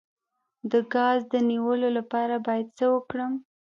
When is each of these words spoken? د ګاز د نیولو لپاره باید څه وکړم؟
د 0.71 0.73
ګاز 0.93 1.19
د 1.33 1.35
نیولو 1.49 1.89
لپاره 1.97 2.35
باید 2.45 2.67
څه 2.77 2.85
وکړم؟ 2.93 3.33